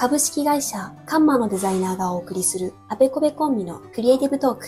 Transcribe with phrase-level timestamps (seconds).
[0.00, 4.66] 株式会社カンマのデザイナーがお送りするあべこべコンビのクリエイティブトーク。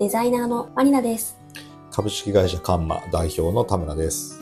[0.00, 1.38] デザイナーのマリナです。
[1.92, 4.40] 株式会社カンマ代表の田村です。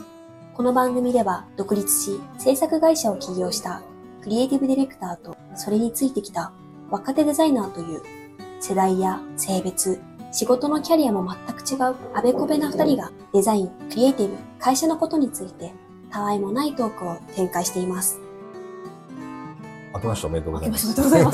[0.55, 3.83] この番組では独立し制作会社を起業した
[4.23, 6.51] クリエイティブディレクターとそれについてきた
[6.89, 8.01] 若手デザイナーという
[8.59, 15.75] 世代や性別、仕事のキャリアも全く違うあべこべな二人がデザイン、クリエイティブ、会社のことについて
[16.09, 18.19] たわいもないトークを展開しています。
[19.97, 21.01] 明けましておめでとうございます。
[21.01, 21.31] まま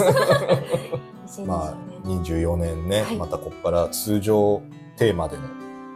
[1.27, 1.41] す。
[1.45, 1.73] まあ
[2.07, 4.61] 2024年、24年ね、はいまたここから通常
[4.97, 5.43] テーマでの、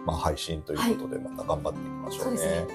[0.05, 2.67] まあ、配信ということで、また頑張っていきましょうね。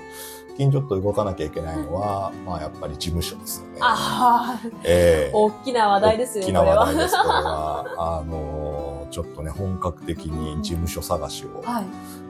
[0.48, 3.78] 最近ちょっと動かなきゃいけないのは、まあやっぱり事務所ですよね。
[3.80, 6.62] ああ、ええ大きな話題ですね、大きな。
[6.62, 7.86] 話題です、これは。
[8.20, 11.84] あのーちょっとね、本格的に事務所探しを、はい。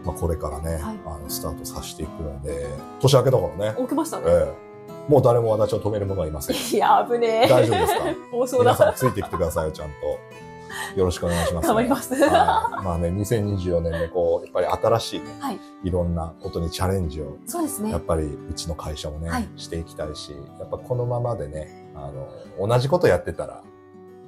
[0.04, 2.68] まあこれからね、はいあのスタートさせていくので、
[3.00, 4.24] 年明けだからね、起きましたね。
[4.26, 4.71] ええ
[5.09, 6.56] もう誰も私を止める者はいません。
[6.74, 7.48] いや、危ねえ。
[7.48, 8.05] 大丈夫ですか？
[8.30, 8.92] 放送皆さんだ。
[8.95, 10.19] ついてきてくださいよ、ちゃんと。
[10.98, 12.14] よろしくお願いします、頑張ります。
[12.14, 14.67] はい、まあね、2024年もこう、やっぱり
[14.98, 15.59] 新しいね、はい。
[15.84, 18.00] いろんなことにチャレンジを、そうですねやっ。
[18.00, 23.62] ぱりうちの会社もね、はいしていきたいし、やっぱこのままでね、あの、同じことやってたら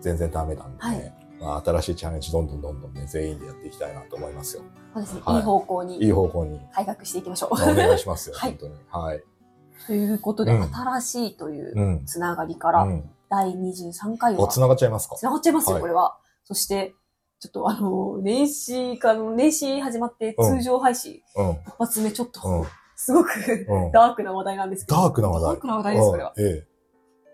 [0.01, 4.63] 全然ダメなんでね、まあ、新しいチャレンジどんどんどんどんね、全員でやっていきたいなと思いますよ。
[4.93, 5.23] そうですね。
[5.25, 7.55] はいいい方向にいい方向に改革していきましょう。
[7.55, 8.75] お願いしますよ、 はい本当に。
[8.91, 9.25] はい。
[9.87, 13.11] ということで、うん新しいといううんつながりから、うん。
[13.31, 15.17] 第23回お、は、繋がっちゃいますか？
[15.17, 16.17] つながっちゃいますよ、はいこれは。
[16.45, 16.95] そして、
[17.41, 21.51] ちょっとあの、年始からの、年始始まってうん通常配信、うん。
[21.53, 22.67] 一発目ちょっと、うん。
[22.97, 23.31] すごく
[23.69, 23.93] うん。
[23.93, 25.01] ダークな話題なんですけど。
[25.03, 25.51] ダークな話題。
[25.53, 26.33] ダークな話題です、これは。
[26.37, 26.67] うんええ。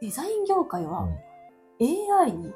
[0.03, 1.19] デザイン業界は、うん
[1.83, 2.53] AI に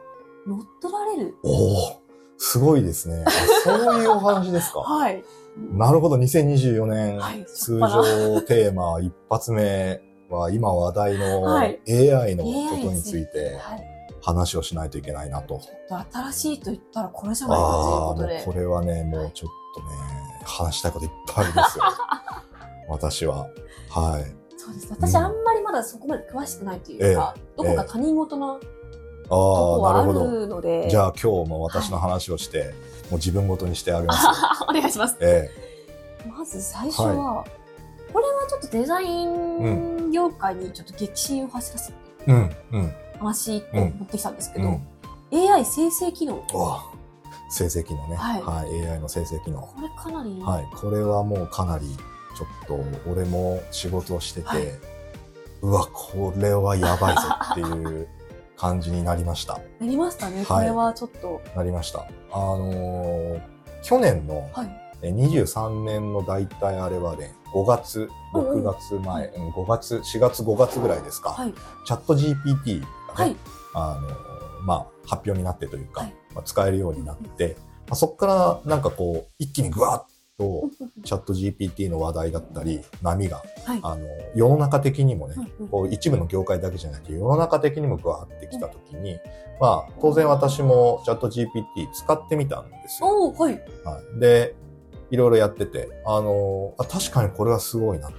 [0.47, 1.35] 乗っ取られる。
[1.43, 1.49] お
[1.93, 2.03] お
[2.37, 3.25] すごいですね。
[3.27, 3.31] あ
[3.65, 4.81] そういうお話ですか？
[4.85, 5.25] はい。
[5.57, 13.91] なるほど、2024年、はい通常テーマ 一発目は今話題のはい AI のことについてはい。
[14.23, 15.59] 話をしないといけないなと。
[15.59, 18.35] ちょっと新しいと言ったらこれじゃないかというああ、ことで。
[18.37, 19.87] もうこれはね、もうちょっとね、
[20.45, 21.85] 話したいこといっぱいありますよ。
[22.89, 23.49] 私は。
[23.91, 24.35] はい。
[24.57, 24.87] そうです。
[24.91, 28.59] 私、あんまりまだそこまで詳しくないというか、どこか他人事の
[29.25, 30.31] とこああ、なはあるほど。
[30.31, 30.89] るので。
[30.89, 32.75] じゃあ今日も私の話をして、
[33.11, 34.33] もう自分ごとにしてあげますよ。
[34.69, 35.17] お願いします。
[35.21, 35.51] え
[36.27, 37.45] まず最初は、
[38.13, 41.97] これはちょっとデザイン業界にちょっと激震を走らせる
[42.27, 42.33] え。
[42.33, 42.95] うん、うん。
[43.19, 44.89] 話を持ってきたんですけど、うん
[45.33, 46.45] AI 生成機能。
[47.51, 48.15] 生成機能ね。
[48.15, 48.87] はいはい。
[48.89, 49.61] AI の生成機能。
[49.63, 50.69] これかなり、はい。
[50.77, 51.87] これはもうかなり、
[52.37, 54.63] ちょっと、俺も仕事をしてて、はい
[55.63, 58.09] うわ、これはやばいぞっていう
[58.57, 59.61] 感じになりました。
[59.81, 60.39] なりましたね。
[60.39, 61.41] はいこれはちょっと。
[61.57, 62.07] なりました。
[62.33, 63.43] あのー
[63.83, 64.81] 去年のはい。
[65.03, 71.31] え7年の大体あれはね、5月、6月前、うん5月、4月、5月ぐらいですか。
[71.31, 71.53] はい。
[71.87, 73.37] チャット GPT がね、はい。
[73.75, 74.15] あのー
[74.65, 77.57] まあ、発表になってというか、はいまあ、使えるようになって、
[77.87, 80.07] まあ、そこからなんかこう、一気にぐわっ
[80.39, 80.71] と、
[81.05, 83.81] チャット GPT の話題だったり、波が、はい。
[83.83, 85.35] あの、世の中的にもね、
[85.71, 89.19] こう一部の業界だけじゃなくて、世の中的にもぐわーってきたときに、
[89.61, 93.33] まあ、当然私もチャット GPT 使ってみたんですよ。
[93.33, 93.53] はい。
[93.85, 94.55] はい、で、
[95.11, 98.17] いろいろやってて、あの、あ確かにこれはすごいなと。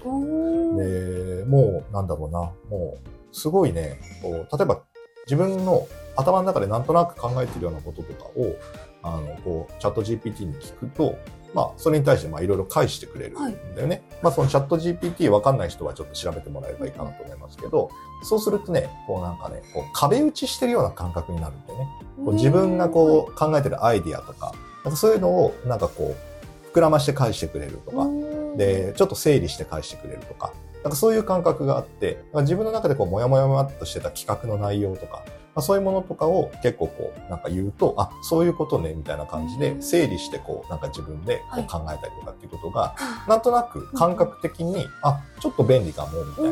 [0.77, 2.39] で、もう、なんだろうな、
[2.69, 4.81] もう、すごいね、こう、例えば、
[5.25, 8.55] 自分の頭の中でなんとなく考えてるようなこととかを、
[9.03, 11.17] あの、こう、チャット GPT に聞くと、
[11.55, 14.03] まあ、それに対して、まあ、いろいろ返してくれるんだよね。
[14.21, 17.89] まあ、そのチャット GPT わかんない人はちょっと調べてもらえればいいかなと思いますけど、
[18.23, 21.87] そうするとね、こうなんかね、こう壁打ちしてるような感覚になるんだよね。
[22.25, 30.51] こう自分がこう考えてるアイディアとか、なんかそういうのをなんかこう、膨らまして返してくれるとか、うん、で、ちょっと整理して返してくれるとか、
[30.83, 35.23] なんかそういう感覚があって、自分の中でこう、もやもやもやっとしてた企画の内容とか、
[35.55, 42.95] まあ、そういうものとかを結構こう、なんか言うと、あ、そういうことね、みたいな感じで、うん整理してこう、なんか自分でこはいう考えたりとかっていうことが、
[43.27, 46.45] なんとなく感覚的に、あ、ちょっと便利かも、みたい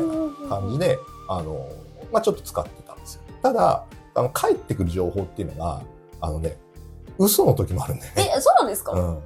[0.48, 0.98] な感じで、
[1.28, 1.68] あの、
[2.12, 3.22] まあ、ちょっと使ってたんですよ。
[3.42, 3.84] ただ、
[4.14, 5.82] あの、返ってくる情報っていうのが、
[6.22, 6.56] あのね、
[7.18, 8.32] 嘘の時もあるんだよね。
[8.34, 9.18] え、そうなんですか、うん。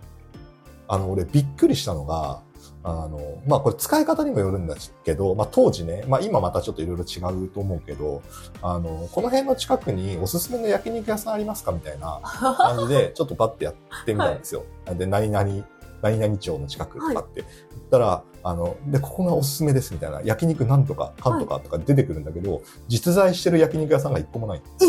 [0.89, 2.41] あの、俺びっくりしたのが、
[2.85, 8.23] あの、まあ、これ使い方にもよるんだけど、まあ、当時ね、まあ、今またちょっといろいろ違うと思うけど、
[8.63, 14.65] あの、この辺の近くにおすすめの焼肉屋さんありますかみたいな感じで、 ちょっとパッてやってみたんですよ。
[14.97, 15.67] で、何々、
[16.03, 17.43] 何々町の近くとかって。
[17.43, 24.63] 言ったら、あの、で、ここがおすすめですみたいな、焼肉なんとか、かんとかとか出てくるんだけど、実在してる焼肉屋さんが一個もない。
[24.81, 24.87] え、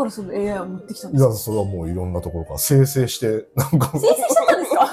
[0.00, 1.44] からその AI を持ってきたんいや、ですか？
[1.44, 2.58] それはもういろんなところから。
[2.58, 4.90] 生成して、なんか、生成しちゃったんですか？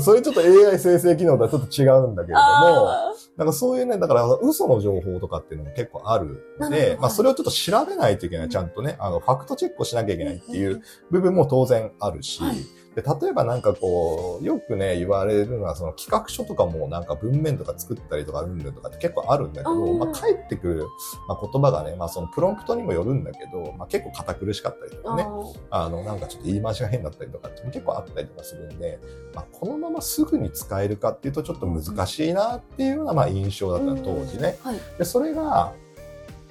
[0.02, 12.56] それちょっと AI 生成機能とはちょっと違うんだけれども、あなんかそういうね、だから嘘の情報とかっていうのも結構あるので、まあそれをちょっと調べないといけない、ちゃんとね、あの、ファクトチェックをしなきゃいけないっていう部分も当然あるし、はい。
[12.94, 19.98] で、例えばなんかこう、よくね、言われるのは、その企画書とかもなんか文面とか作ったりとか、うんぬんとかって結構あるんだけど、うん。
[19.98, 20.86] まあ返ってくる、
[21.28, 25.26] まあ、言葉がね、まあそのプロンプトにもよるんだけど、まあ結構堅苦しかったりとかね、
[25.70, 29.00] あの、なんかちょっと言い回しが変だったりとかって結構あったりとかするんで、
[29.34, 34.58] まあ、このまますぐに使えるかっていうとちょっと難しいなっていうようなまあ印象だったの当時ね。
[34.62, 34.78] はい。
[34.98, 35.72] で、それが、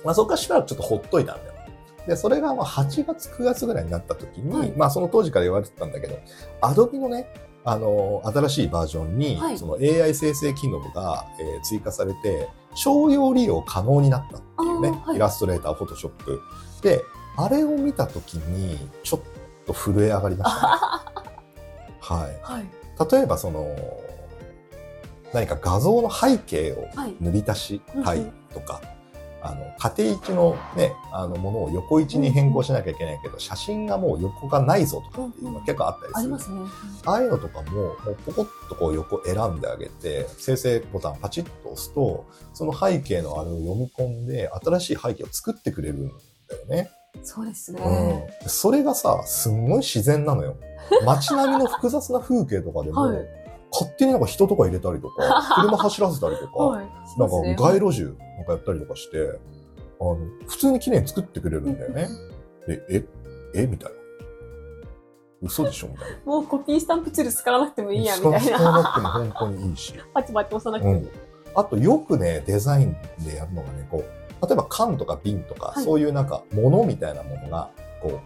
[0.03, 1.53] まあそこからしばらくちょっとほっといたんだよ。
[2.07, 6.19] で、それがまあ8月9月ぐらいになった時に、はいまあその当時から言われてたんだけど、
[6.61, 7.27] アドビのね、
[7.65, 16.41] あの、新しいバージョンに、はいその AI 生成機能が、えー追加されて、商用利用可能になったっていうね、イラストレーター、フォトショップ。
[16.81, 17.01] で、
[17.37, 19.21] あれを見た時に、ちょっ
[19.65, 20.73] と震え上がりましたね。
[22.01, 22.39] はい。
[22.41, 22.67] はい。
[23.11, 23.67] 例えばその、
[25.33, 27.15] 何か画像の背景をはい。
[27.19, 28.81] 塗り足したいとか、
[29.41, 36.19] あの、縦位置のね、あのものを横位置に変更しなきゃいけないけど、写真がもう横がないぞとかっていうのが結構あったりする。
[36.19, 36.57] ありますね。
[37.05, 46.89] ああいうのとかも、もうポコッとこう横選んであげて、生成ボタンパチッと押すと、その背景のあれを読み込んで、新しい背景を作ってくれるんだよね。
[47.21, 47.81] そうですね。
[48.43, 48.49] うん。
[48.49, 50.55] それがさ、すんごい自然なのよ。
[51.05, 53.42] 街並みの複雑な風景とかでも、はい
[53.73, 56.85] 勝手になんか人とか入れたりとか、 車走らせたりとか、はい。
[57.17, 58.09] なんか街路樹な
[58.43, 59.39] んかやったりとかして、
[59.99, 60.17] あの、
[60.47, 62.07] 普通に綺麗に作ってくれるんだよね。
[62.67, 63.05] で、え、
[63.55, 63.97] えみたいな。
[65.41, 66.17] 嘘でしょみたいな。
[66.23, 68.83] もうコピースタンプツール使わなくてもいいや、みたい使わな。
[68.83, 69.93] なくても本当にいいし。
[70.13, 70.93] パチパチ押さなくても。
[70.93, 71.09] うん。
[71.55, 77.69] あとよくね、デザインでやるのがね、こう、例えば缶とか瓶とか、はいそういうなんか物みたいなものが、
[78.01, 78.19] こ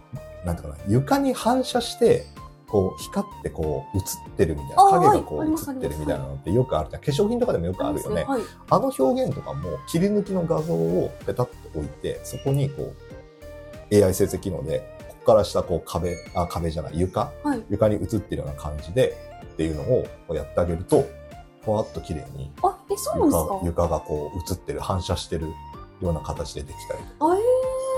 [0.44, 2.26] う、なんていうかな、床に反射して、
[2.68, 4.02] こう、光ってこう、映っ
[4.36, 7.02] てるみたいな、影がこう映ってるみたいなのってよくあるじゃん。
[7.02, 8.24] 化粧品とかでもよくあるよね。
[8.24, 8.42] はい。
[8.70, 12.92] あの表現とかも切り抜きの画像をペタッと置いて、そこにこ
[13.90, 17.64] う、AI 生成機能で、ここから下こう壁、あ、壁じゃない、床、はい。
[17.70, 19.82] 床に映ってるような感じで、っていうの
[20.28, 21.04] をやってあげると、
[21.64, 22.50] ふわっと綺麗に
[22.90, 23.60] 床か？
[23.64, 25.46] 床がこう映ってる、反射してる
[26.00, 27.34] ような形でできたりとか。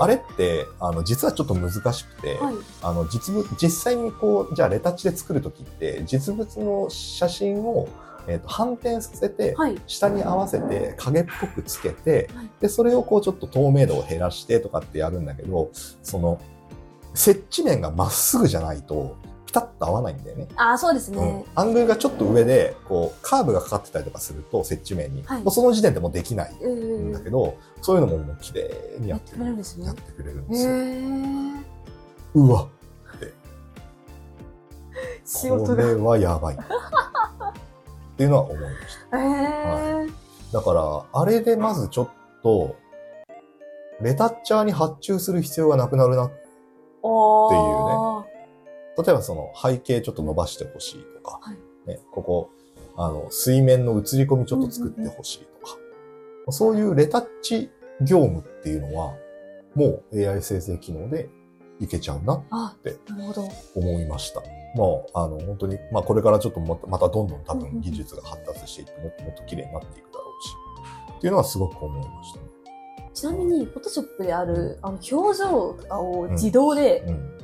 [0.01, 2.55] あれって、あの、実はちょっと難しくて、ー、はい。
[2.81, 7.87] あの、実物、実際にこう、じゃあレタッチで作るときって、実物の写真を、
[8.27, 9.79] えっ、と、反転させて、はい。
[9.85, 15.69] 下に合わせて影っぽくつけてはい、で、それをこうちょっと透明度を減らしてとかってやるんだけど、
[16.01, 16.41] その、
[17.13, 19.17] 接地面がまっすぐじゃないと、
[19.51, 20.47] ピタッと合わないんだよね。
[20.55, 21.45] あ、そうですうんね。
[21.55, 25.23] アングルがちょっと上で、こう、カーブがかかってたりとかすると、接地面に。
[25.23, 29.95] はいもうその時点でもうできないうんんだけど、そういうのももう綺麗にややってってくれるんですねやっ。
[29.95, 30.69] てくれるんへですよ。
[30.71, 31.63] ー。
[32.35, 32.67] うわ、
[35.25, 35.83] 仕事が。
[35.83, 36.55] これはやばい。
[36.55, 36.59] っ
[38.15, 38.73] ていうのは思いまし
[39.11, 39.17] た。
[39.17, 40.13] へー。
[40.53, 42.09] だから、あれでまずちょっ
[42.41, 42.77] と、
[43.99, 46.31] レタッチャーに発注する必要がなくなるな。
[47.03, 48.10] おー。
[48.97, 51.57] 例えばその背景ちょっと伸ばしてほしいとか、はい
[51.87, 52.49] ね、ここ、
[52.95, 55.77] あの、水面の映り込みちょっと作ってほしいとか、
[56.51, 57.69] そういうレタッチ
[58.01, 59.15] 業務っていうのは、
[59.75, 61.29] もう AI 生成機能で
[61.79, 63.49] いけちゃうなあで、なるほど。
[63.75, 64.41] 思いました。
[64.75, 72.45] もう、あの、本当に、まあこれからちょっとまたまたどんどん多うんうんうん分技術が発達していって、もっともっと綺麗になっていくだろうし、っていうのはすごく思いましたね。
[73.13, 77.37] ちなみに、フォトショップである、あの、表情とかを自動でうん。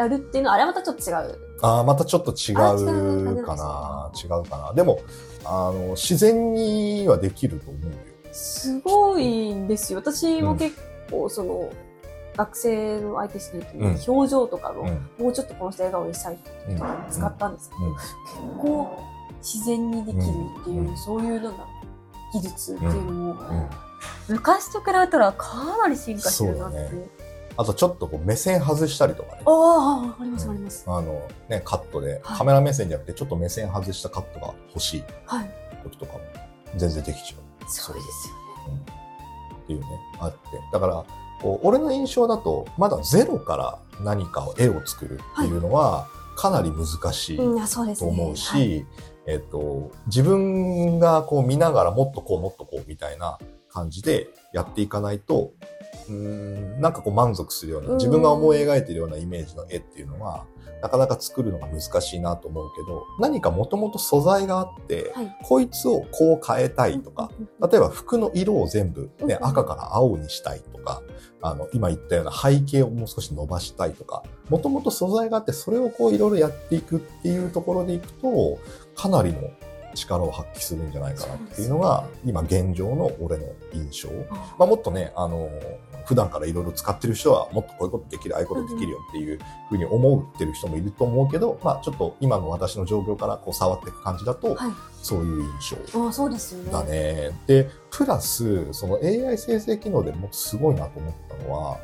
[0.00, 1.38] やるっていうのは、あれはまたちょっと違う。
[1.62, 4.10] ああ、またちょっと違ううかな。
[4.22, 4.72] 違うかな。
[4.74, 5.00] でも、
[5.44, 7.96] あの、自然にはできると思うよ。
[8.32, 9.98] すごいんですよ。
[9.98, 10.76] 私も結
[11.10, 11.70] 構、その、
[12.34, 15.24] 学生の相手するときに、うん表情とかの、うん。
[15.24, 16.38] もうちょっとこの人笑顔にしたい
[16.68, 18.06] うんとか使ったんですけど、うん結
[18.62, 19.04] 構
[19.42, 21.54] 自然にできるっていう、うんそういうなんだろ
[22.34, 23.68] う技術っていうのも、うん。
[24.28, 27.19] 昔と比べたらかなり進化してるなって。
[27.60, 29.42] あとちょっとこう目線外したりとかね。
[29.44, 30.82] ああ、ありますあります。
[30.86, 35.50] あの、ね、カットで、はいカメラ目線じゃなくて、ちょっと目線外したカットが欲しいはい。
[35.82, 36.20] 時とかも、
[36.78, 37.70] 全然できちゃう。
[37.70, 38.34] そうですよ
[39.62, 39.86] っていうね、
[40.20, 40.38] あって。
[40.72, 41.04] だから、
[41.42, 47.36] こう俺の印象だと、まだゼロから何かを絵を作るっていうのは、かなり難しい。
[47.36, 48.86] と思うし、はい
[49.26, 53.38] えっと、自分がこう見ながらもっとこうもっとこうみたいな
[53.68, 55.52] 感じでやっていかないと、
[56.08, 57.96] うーん、なんかこう満足するような、うん。
[57.96, 60.46] 自分が思い描いているようなイメージの絵っていうのは、
[60.82, 65.36] なかなか作るのが難しいなと思うけど、何かもともと素材があって、はい。
[65.42, 67.30] こいつをこう変えたいとか、、
[67.70, 71.02] 例えば服の色を全部、ね、うん赤から青にしたいとか、
[71.42, 78.58] あの、今言ったような背景をもう少し伸ばしたいとか、もともと素材があって、それをこういろいろやっていくっていうところでいくと、
[78.94, 79.50] かなりの
[79.94, 84.08] 力を発揮するんじゃないかなっていうのが、今現状の俺の印象。
[84.58, 85.48] まあ、もっとね、あの、
[86.10, 89.38] 普段からいろいろ使ってる人はもっとこういうことできる、ああいうことできるよっていう
[89.68, 94.72] ふうに思ってる人もいると思うけど、まあちょっと今の私の状況からこう触っていく感じだと、はい。
[95.04, 96.72] そういう印象あそうですよね。
[96.72, 97.30] だね。
[97.46, 101.78] で、プラス、その AI 生成機能でもっとすごいなと思ったのは、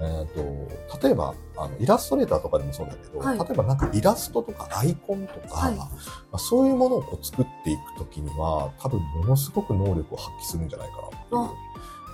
[0.00, 5.90] えっ、と、例えば、あの、イラストレーターとかでもそうだけど、はい例えばなんかイラストとかアイコンとか、はいま
[6.32, 11.18] あ、そういうものをこう作っていくときには、多分ものすごく能力を発揮するんじゃないかなってい
[11.68, 11.71] う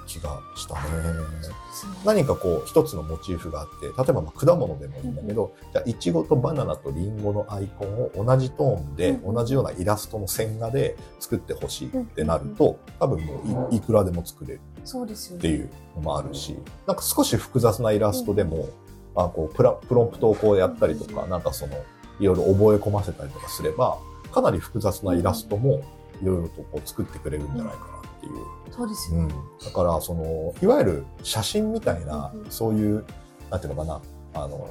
[0.08, 0.80] 気がしたね。
[2.04, 14.60] 何かこう一つのモチーフがあって、例えばまあ果物でもいいんだけど、じゃあイチゴとバナナとリンゴのアイコンを同じトーンで、うん同じようなイラストの線画で作ってほしいってなると、多分もういいくらでも作れる。
[15.36, 18.68] っていうのもあるし、なんか少し複雑なイラストでも、
[19.14, 21.74] まあこうプラプロンプトをこうやったりとか、なんかその
[22.18, 23.98] いろいろ覚え込ませたりとかすれば、
[24.32, 25.82] かなり複雑なイラストも
[26.22, 28.32] いろいろとこう作ってくれるんじゃないかなっていう。
[28.70, 29.34] そうですよね。
[29.34, 33.04] うん、だからそのいわゆる写真みたいな、うんうんそういう
[33.50, 34.02] なんていうのかな
[34.34, 34.68] あの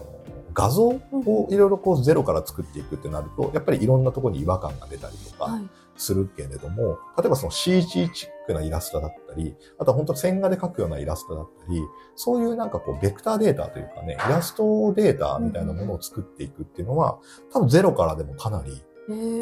[0.53, 5.61] 画像をいろいろこうゼロから作っていくってなるとやっぱりいろんなところに違和感が出たりとかはい。
[5.97, 11.81] するけれども、例えばその CG チックなイラストだったりあとは本当線画で描くようなイラストだったり
[12.15, 17.19] そういうなんかこうベクターデータというかねイラストデータみたいなものを作っていくっていうのは
[17.51, 18.83] 多分ゼロからでもかなり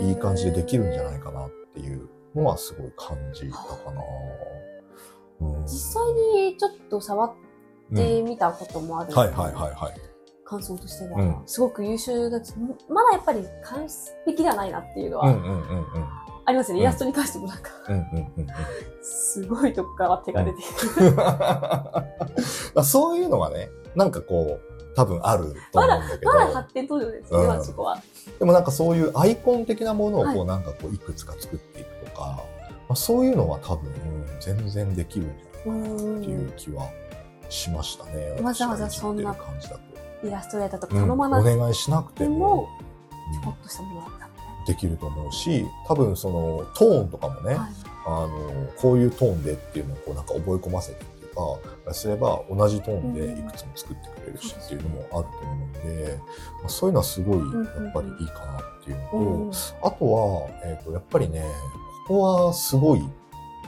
[0.08, 4.02] いい感じでできるんじゃないかなっていうのはすごい感じたかな。
[5.42, 7.34] うん実際にちょっと触っ
[7.94, 9.94] てみたこともある、はいはいはいはい。
[10.46, 12.54] 感想としては、うんすごく優秀だし、
[12.90, 13.88] まだやっぱり完
[14.26, 16.06] 璧ではないなっていうのはうんうんうんうん。
[16.48, 16.80] ありますよね。
[16.82, 18.48] うんイラストに関してもなんか、うんうんうんうん。
[19.02, 20.58] すごいとこから手が出て
[20.94, 21.12] くる。
[21.16, 22.06] ま
[22.76, 28.02] あ そういうのがね、なんかこう、多分あると思うんだけど、まだ発展途上ですよね、うんまだそこは。
[28.40, 32.44] でもなんかそういうアイコン的なものをこう、はいなんかこういくつか作っていくとか、
[32.88, 33.92] まあ、そういうのは多分、
[34.40, 36.90] 全然できるんじゃないかなっていう気は
[37.50, 38.40] しましたね。
[38.42, 39.36] わざわざそんな。
[40.24, 42.68] イラストレーターとかうん頼まなくお願いしなくてても
[43.44, 44.30] ちょっとしたものだっ
[44.66, 44.72] た。
[44.72, 47.70] できると思うし、多分そのトーンとかもね、はい。
[48.08, 48.30] あの、
[48.78, 56.20] こういうトーンでっていうのをこうなんか覚え込ませてっていうか、すれば同じトーンでいくつも作ってくれるしっていうのもあると思うんで、
[56.62, 59.52] まあ、そういうのはすごいやっぱりいいかなっていうのと、うん
[59.84, 61.44] あとは、えっ、と、やっぱりね、
[62.08, 63.00] ここはすごい、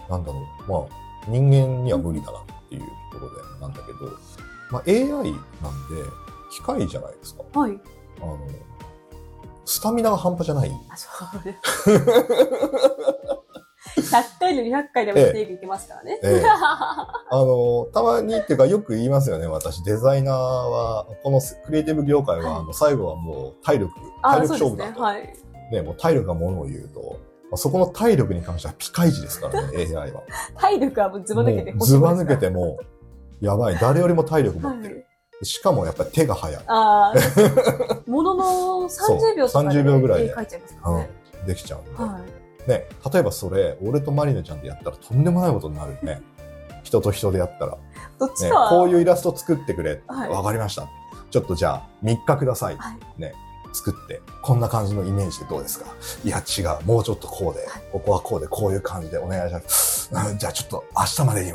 [0.10, 0.86] なんだろう、まあ、
[1.28, 2.82] 人間には無理だなっていう
[3.12, 3.98] ところでなんだけど、
[4.72, 5.34] まあ、AI なんで、
[6.52, 7.44] 機械じゃないですか。
[7.54, 7.80] はい。
[8.22, 8.40] あの、
[9.66, 10.72] スタミナが半端じゃない。
[10.90, 11.10] あ、そ
[11.40, 11.90] うです。
[14.08, 16.20] 100回の200回でもテレビ行けますからね。
[16.24, 19.84] ええあの、たまにっていうかよく言いますよね、私。
[19.84, 24.52] デザイナーは、このクリエイティブ業界は、はいあの最後はもう体力、あ体力。
[24.54, 25.02] 勝負だと。
[25.02, 25.34] はい。
[25.72, 30.24] ね、もう体力がものを言うと、まあそこの体力に関してはピカイチですからね、 AI は。
[30.56, 32.80] 体力はもうズバ抜けてもうズバ抜けても、
[33.42, 33.78] やばい。
[33.80, 35.06] 誰よりも体力持はいってる。。
[35.44, 36.64] しかもやっぱり手が速い。
[36.66, 37.14] ああ、
[38.10, 38.44] ものの
[38.90, 40.34] 30秒とかで、そう30秒ぐらいで。
[40.34, 41.46] うん。
[41.46, 41.92] できちゃうんで。
[41.92, 42.47] はい。
[42.68, 46.22] ね、例えばそれ、俺とマリナちゃんでやったらとんでもないことになるよね。
[46.84, 47.72] 人と人でやったら。
[47.74, 47.78] ね
[48.20, 50.02] どっちかは、、こういうイラスト作ってくれ。
[50.08, 50.88] はいわかりました。
[51.32, 52.78] ちょっとじゃあ、3日ください。
[52.78, 53.34] はいね。
[53.74, 55.86] 作って、こんな感じのイメージでどうですか？
[56.24, 56.86] いや、違う。
[56.86, 60.10] もうちょっとこうで、ここはこうで、こういう感じでお願いします。
[60.14, 61.52] う んじゃあちょっと明日までに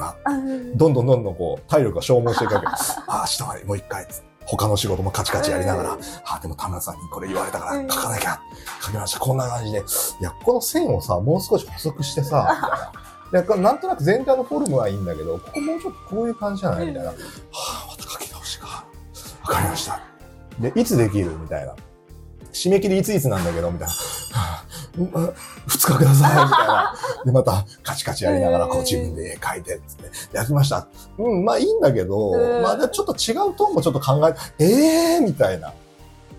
[0.77, 2.67] どんどんどんどんこう、体力が消耗していくわけ。
[3.09, 4.07] あ、明日までもう一回。
[4.47, 8.41] 他の仕事もカチカチやりながら、あ、でも田村さんにこれ言われたから書かなきゃ。
[8.83, 9.21] 書きました。
[9.21, 9.79] こんな感じで。
[9.79, 9.83] い
[10.23, 12.93] や、この線をさ、もう少し細くしてさ、
[13.33, 17.09] いやなんとなく全体のフォルムはいいんだけど、ここもうちょっとこういう感じじゃないみたいな。
[17.09, 18.85] はあ、また書き直しか。
[19.43, 20.01] わかりました。
[20.59, 21.31] で、いつできる？
[21.39, 21.75] みたいな。
[22.53, 23.95] 締め切りいついつなんだけど、みたいな。
[23.95, 23.99] は
[24.35, 24.65] あ
[24.99, 25.31] うんあ
[25.67, 26.95] 二日ください、みたいな。
[27.25, 29.97] で、 また、カチカチやりながら、こう自分で絵描いて、つっ
[30.31, 30.87] て、やりました。
[31.19, 35.73] うん、まあいいんだけど、うんまあでちょっと違うトーンもちょっと考え、ええー、みたいな。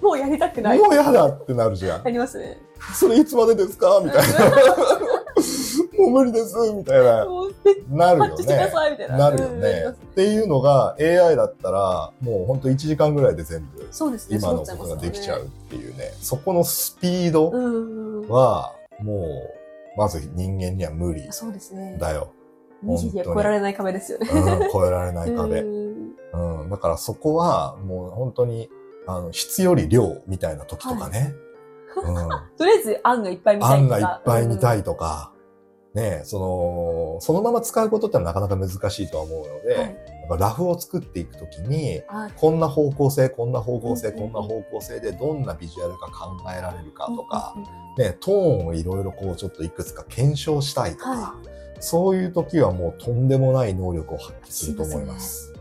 [0.01, 0.77] もうやりたくない。
[0.79, 2.01] もうやだってなるじゃん。
[2.05, 2.60] ありますね。
[2.93, 4.01] それいつまでですか？
[4.03, 4.33] みたいな。
[5.98, 7.26] もう無理です、みたいな。
[7.90, 9.08] なるよね。
[9.08, 9.18] な。
[9.18, 9.86] なるようんね。
[9.90, 13.88] っていうのが AI だったら、もうほんと1時間ぐらいで全部。
[14.30, 16.14] 今のことができちゃうっていうね。
[16.22, 17.52] そこのスピード。
[18.30, 19.28] は、も
[19.96, 21.98] う、まず人間には無理そうですね。
[22.00, 22.32] だよ。
[22.86, 24.28] 2時では超えられない壁ですよね。
[24.32, 25.62] うん、超えられない壁。
[25.62, 28.70] うんうん、だからそこは、もう本当に、
[29.08, 31.34] あの、質より量みたいな時とかね。
[31.96, 32.16] うん。
[32.58, 33.76] とりあえず、案がいっぱい見たいとか。
[33.76, 34.80] 案がいっぱい見たい。
[34.80, 35.33] いとか、
[35.94, 39.98] ね、その、そのまま使うことってなかなか難しいとは思うので、はい
[40.40, 47.54] ラフを作っていくときに、あこんな方向性、こんな方向性、こんな方向性でどんなビジュアルが考えられるかとか
[47.98, 51.36] ね、トーンをいろいろこうちょっといくつか検証したいとか、は
[51.80, 55.54] そういう時はもうとんでもない能力を発揮すると思います。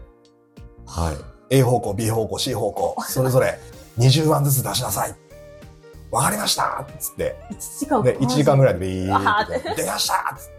[0.86, 1.16] はい。
[1.58, 3.58] A 方向、B 方向、C 方向、それぞれ
[3.98, 5.14] 20番ずつ出しなさい。
[6.12, 6.86] わかりました！
[6.98, 9.74] つって、1時間ね、1時間ぐららいでビーあって。
[9.74, 10.36] 出ました！
[10.36, 10.52] つって。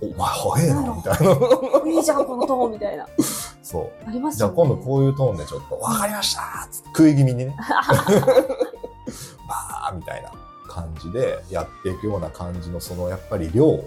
[0.00, 1.90] お前早えなみたいな。
[1.90, 3.06] いいじゃん、このトーンみたいな。
[3.62, 4.08] そう。
[4.08, 4.50] ありますじゃあ。
[4.50, 6.68] 今度こういうトーンでちょっと、わかりました！
[6.70, 7.54] つって食い気味にね、
[9.48, 10.32] バーみたいな
[10.68, 13.80] 感じでやっていくような感じのそのやっぱり量っ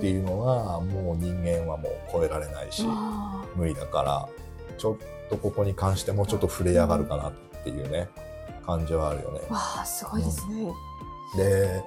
[0.00, 4.28] ていうのはもう人間はもう超えられないし、あ無理だから、
[4.78, 4.96] ちょっ
[5.28, 7.32] とここに関してもうちょっと触れ上がるかなっ
[7.62, 8.08] ていうね、
[8.66, 9.52] 感じはあるよねー。
[9.52, 10.72] わあ、すごいですね。
[11.36, 11.84] で、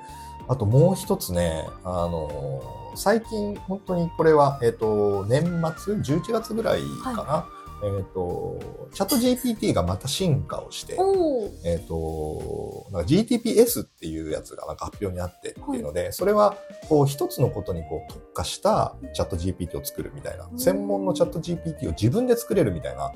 [0.47, 2.61] あともう一つね、あの、
[2.95, 5.43] 最近本当にこれは、えっ、と、年
[5.77, 7.47] 末、11月ぐらいかな、
[7.83, 8.59] えっ、と、
[8.93, 10.97] チャット GPT がまた進化をして。
[11.65, 16.57] えっ、と、なんか GTPS っていうやつがなんか発表にあってっていうので、それは
[16.87, 23.11] こう一つのことにこう特化したチャット GPT を作るみたいな、うん専門のチャット GPT を自分で作れるみたいな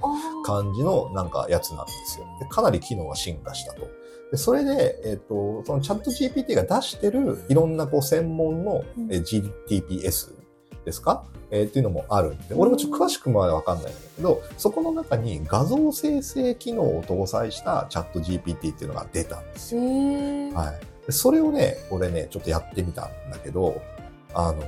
[0.46, 2.26] 感じのなんかやつなんですよ。
[2.40, 3.88] でかなり機能が進化したと。
[4.32, 10.43] でそれで、えっ、と、そのチャット GPT が出してるいろんなこう専門の、えー GTPS
[10.86, 19.86] ですか、えーっていうのもあるんで、俺もちょっと詳しくまでわかんないんだけど、そこの中に画像生成機能を搭載したチャット GPT っていうのが出たんですへよ。
[19.86, 20.52] え。
[20.54, 21.06] はい。
[21.06, 23.82] でそれをね、俺ね、ちょっとやってみたんだけど、
[24.34, 24.64] あの、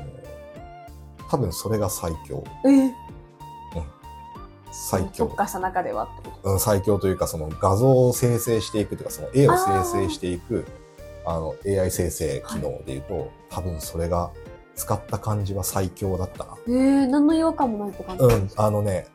[1.29, 2.43] 多分それが最強。
[2.65, 2.91] えー
[4.77, 5.38] 最強特。
[5.38, 6.51] 化した中ではってこと？
[6.51, 10.65] うん最強というか、その画像を生成していくというか、その絵を生成していく、
[11.25, 14.31] あの、AI 生成機能で言うと、多分それが
[14.75, 16.58] 使った感じは最強だったな。
[16.67, 18.24] えー、何の違和感もないって感じ？
[18.24, 19.08] うん、あのね、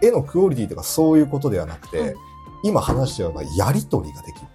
[0.00, 2.14] 絵のクオリティとかそういうことではなくて、はい
[2.62, 4.46] 今話したようなやりとりができる。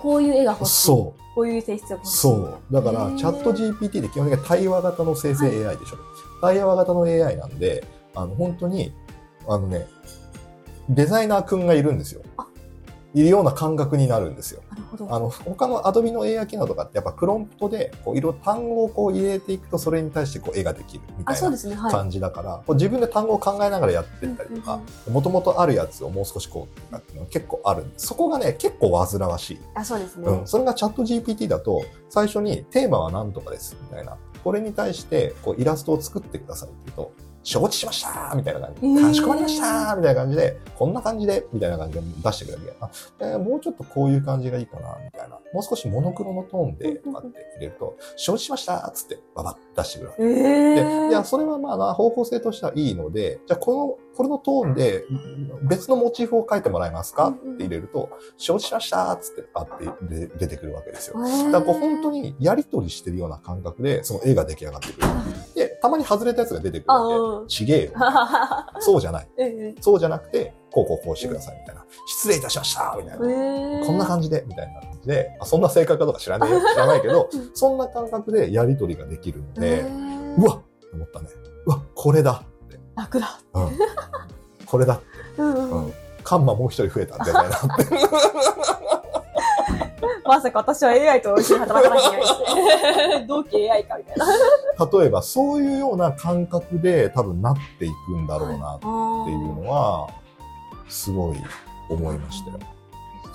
[0.00, 0.86] こういう絵が欲しい。
[0.86, 1.98] そこういう性質がう。
[1.98, 2.16] 欲しい。
[2.16, 2.72] そう。
[2.72, 5.98] だからチャット GPT って基本的に対話型の生成 AI でしょ。
[6.40, 8.94] 対話型の AI なんで、あの、本当に、
[9.46, 9.86] あのね、
[10.88, 12.46] デザイナーくんがいるんですよあ。
[13.12, 14.62] いるような感覚になるんですよ。
[14.70, 15.14] なるほど。
[15.14, 21.90] あの、他の Adobe の AI 機能とかってやっぱプロンプトで、こう、いろいろ単語をこう入れていくと、それに対してこう絵ができるみたあ、いな。
[21.90, 29.60] 感じだから、こう自分で単語を考えながらやってったりとか、もともとあるやつをもう少しこうっていうのが結構あるんで、そこがね、結構煩わしい。
[29.74, 30.26] あ、そうですね。
[30.28, 30.46] うん。
[30.46, 34.16] それがチャット GPT だと、最初にテーマは何とかです、みたいな。
[34.44, 39.02] これに対して、こうイラストを作ってくださいって言うと、承知しましたみたいな感じ。
[39.02, 45.38] かしこまりましたみたいな感じで、こんな感じで、みたいな感じで出してくれるわけあ、えーもうちょっとこういう感じがいいかな、みたいな。
[45.52, 51.08] もう少しモノクロのトーンで、とかって入れると、承知しましたつって、ババッ出してくるわけえで、ー。
[51.08, 55.04] いや、それはまあな、方向性としてはいいので、じゃあこの、これのトーンで
[55.62, 61.16] 別のモチーフを書いてもらえますかって入れると、承知しましたつって、あってで出てくるわけですよ。
[61.50, 65.06] だからこう本当にやりとりしてるような感覚で、その絵が出来上がってくる。
[65.80, 67.48] で、たまに外れたやつが出てくるんけ。
[67.48, 67.92] ちげえよ。
[68.80, 69.28] そうじゃない。
[69.38, 71.84] えそうじゃなくて、こうこうこうしてくださいみたいな。
[72.06, 73.26] 失礼いたしましたみたいな。
[73.26, 79.80] ー、こんな感じで、みたいな感じで、あそんな性格かどうか知らないよ 知らないけど、そんな感覚でやりとりができるのじで、
[80.38, 80.58] うわっ
[80.90, 81.28] と思ったね。
[81.66, 82.78] うわ、これだって。
[82.96, 83.40] 楽だ。
[83.54, 83.70] うん。
[84.66, 85.00] これだ。
[85.38, 85.94] うんうんうんうん。
[86.22, 87.84] カンマもう一人増えたんじゃないなって。
[90.24, 93.24] まさか私は AI と一緒に働かなきゃいけないですね。
[93.28, 94.26] 同期 AI かみたいな。
[94.98, 100.08] 例えば、そういうような感覚で多分なっていくんだろうなっていうのは、
[100.88, 101.36] すごい
[101.88, 102.58] 思いましたよ。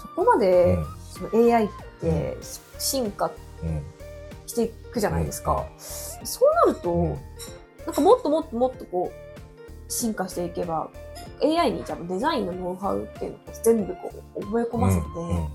[0.01, 1.69] そこまで、うんその AI っ
[2.01, 2.37] て
[2.77, 3.31] 進化
[3.63, 3.81] うん。
[4.45, 5.65] していくじゃないですか。
[5.77, 7.19] そうなると、うん
[7.85, 10.89] なんかもっともっともっとこう、進化していけば、
[11.41, 15.47] AI にじゃあデザインのノウハウっていうのを全部こう覚え込ませて、うん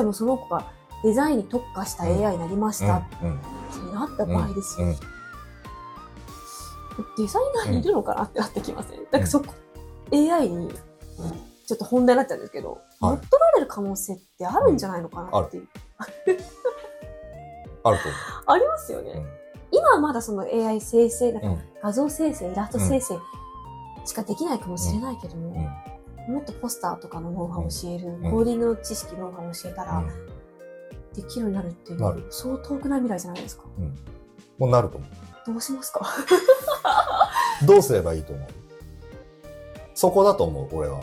[0.00, 0.70] でもその子が
[1.02, 3.38] デザインに特化した AI になりましたっうん。
[3.38, 4.86] てなった場合ですよ。
[4.88, 4.96] うん。
[7.16, 9.54] デザイナーいるのかなってなってきません、なんかそこ、
[10.12, 10.70] AI に
[11.66, 13.12] ちょっと本題になっちゃうんですけど、はい。
[13.12, 15.68] 乗っ取られる可能性ってあるんじゃないのかなっていう。
[17.82, 17.98] ある。
[17.98, 18.02] と
[18.52, 19.12] ありますよね。
[19.12, 19.26] 思う。
[19.70, 21.58] 今はまだその AI 生成、なんかうん。
[21.82, 23.18] 画像生成、イラスト生成
[24.04, 25.89] しかできないかもしれないけども、うん
[26.30, 30.10] もっとポスターとかのノウハウを教える、んコーディングの知識、ノウハウを教えたら、うん
[31.12, 33.64] できるようになるっていうなる、そう遠くない未来じゃないですか。
[34.58, 35.06] もうなると思
[35.44, 36.06] どうしますか？
[37.62, 37.66] う。
[37.66, 38.48] どうすればいいと思う？
[39.92, 41.00] そこだと思う、俺は。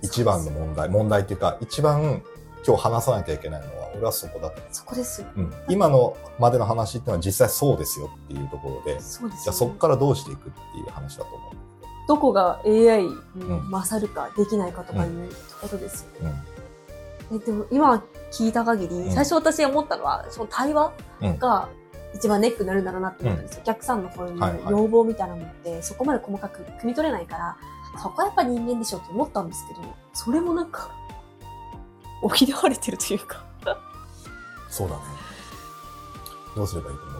[0.00, 0.88] 一番の問題。
[0.88, 2.22] 問題っていうか、一番
[2.66, 4.62] 今日話さなきゃいけないのは、俺はそこだと。
[4.72, 5.28] そこですよ。
[5.36, 5.52] うん。
[5.68, 9.36] 今のまでの話っていうのは実際そうですよっていうところで、そうですよ、ね。
[9.44, 11.54] じゃあそこからどうしていくっていう話だと思う。
[12.10, 13.14] どこが AI に
[13.70, 16.28] 勝るかできないかとかいうことですよ。
[17.30, 17.36] うん。
[17.36, 21.68] えでも今聞いた限り、うん最初私が思ったのは、その対話うんが
[22.12, 23.60] 一番ネックになるんだろうなって思ったんですよ。
[23.62, 27.56] お客さんのこういう要望みたいなのって、そこまで細かく汲み取れないから、
[28.02, 30.90] そこはやっぱ人間でしょって思ったんですけど、それもなんか、
[32.22, 33.44] 補われてるというか、
[34.68, 35.02] そうだね。
[36.56, 37.12] どうすればいいと思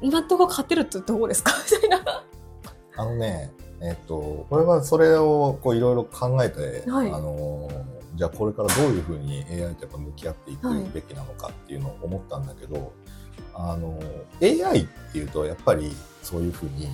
[0.00, 1.52] 今んとこ勝てるってどうですか？
[1.72, 2.24] みたいな。
[2.96, 7.84] あのね、えっと、これはそれをこういろいろ考えて、はいあのー、
[8.16, 12.92] じゃあこれからどういうふうに AI とやっぱ向き合っていくはいべきなのかっていうのを思ったんだけど、
[13.54, 16.88] あのー、AI っていうとやっぱりそういうふうに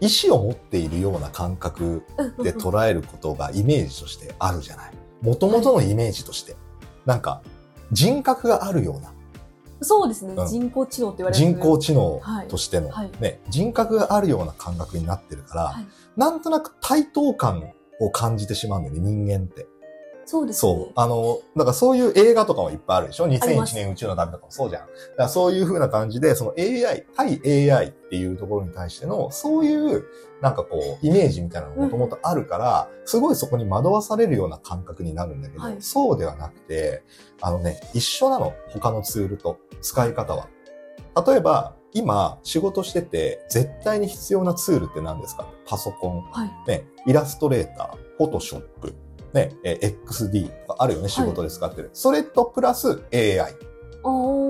[0.00, 2.02] 意思を持っているような感覚
[2.42, 4.92] で捉えることがイメージとしてあるじゃない。
[5.20, 6.56] もともとのイメージとして。
[7.06, 7.42] なんか
[7.92, 9.11] 人格があるような
[9.84, 10.46] そうですね、うん。
[10.46, 11.44] 人工知能って言われる。
[11.44, 13.10] 人工知能としての、はい。
[13.20, 15.86] ね、人格があるような感覚になってるから、はい。
[16.16, 19.66] なんとなく対等感を感じてしまうんだよね、人間って。
[20.32, 20.72] そうですね。
[20.74, 20.92] そう。
[20.96, 23.26] あの、だからそういう映画とかもいっぱいあるでしょ？
[23.28, 24.86] りま ?2001 す年宇宙の旅とかもそうじゃん。
[24.86, 30.04] だからそういう風な感じで、その AI、対 AI っていうところに対しての、そういう、
[30.40, 37.02] なんかこう、イメージみたいなのがもともとあるから、すごいそこに惑わされるような感覚になるんだけど、はいそうではなくて、
[37.42, 38.54] あのね、一緒なの。
[38.70, 40.48] 他のツールと、使い方は。
[41.26, 45.46] 例えば、今、仕事してて、絶対に必要なツールって何ですか？
[45.66, 46.50] パソコン、はい。
[46.70, 48.94] ね、イラストレーター、フォトショップ、
[49.32, 51.90] ね、えー XD とかあるよね、仕事で使ってる。
[51.92, 53.54] それとプラス AI っ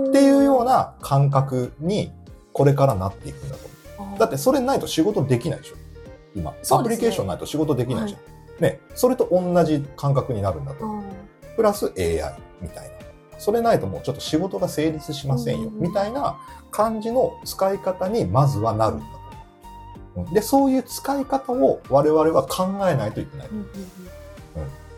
[0.08, 2.10] っていうような感覚に
[2.52, 3.68] これからなっていくんだと
[3.98, 4.18] 思う。
[4.18, 5.76] だってそれないと仕事できないでしょ
[6.34, 6.54] 今。
[6.70, 8.62] アプリケーションないと仕事できないじゃん。
[8.62, 10.84] ね、それと同じ感覚になるんだと。
[11.56, 12.94] プラス AI みたいな。
[13.38, 16.38] それないともうちょっと仕事が成立しませんよ、うんみたいな
[16.70, 19.04] 感じの使い方にまずはなるんだ
[20.28, 20.34] と。
[20.34, 23.48] で、そういう使い方を我々は考えないといけない。